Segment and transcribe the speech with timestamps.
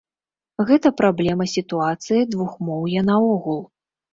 [0.69, 3.65] Гэта праблема сітуацыі двухмоўя наогул.